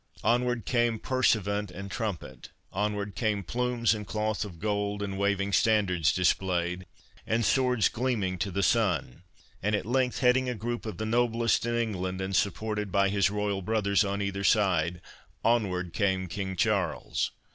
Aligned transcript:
Onward 0.23 0.65
came 0.65 0.97
pursuivant 0.97 1.69
and 1.69 1.91
trumpet—onward 1.91 3.13
came 3.13 3.43
plumes 3.43 3.93
and 3.93 4.07
cloth 4.07 4.43
of 4.43 4.57
gold, 4.57 5.03
and 5.03 5.15
waving 5.15 5.53
standards 5.53 6.11
displayed, 6.11 6.87
and 7.27 7.45
swords 7.45 7.87
gleaming 7.87 8.39
to 8.39 8.49
the 8.49 8.63
sun; 8.63 9.21
and 9.61 9.75
at 9.75 9.85
length, 9.85 10.17
heading 10.17 10.49
a 10.49 10.55
group 10.55 10.87
of 10.87 10.97
the 10.97 11.05
noblest 11.05 11.67
in 11.67 11.75
England, 11.75 12.19
and 12.19 12.35
supported 12.35 12.91
by 12.91 13.09
his 13.09 13.29
royal 13.29 13.61
brothers 13.61 14.03
on 14.03 14.23
either 14.23 14.43
side, 14.43 15.01
onward 15.43 15.93
came 15.93 16.25
King 16.25 16.55
Charles. 16.55 17.29